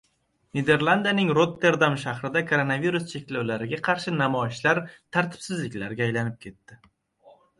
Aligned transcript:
Niderlandiyaning 0.57 1.27
Rotterdam 1.37 1.97
shahrida 2.03 2.41
koronavirus 2.53 3.05
cheklovlariga 3.11 3.79
qarshi 3.89 4.15
namoyishlar 4.23 4.83
tartibsizliklarga 5.17 6.05
aylanib 6.09 6.41
ketdi 6.47 6.79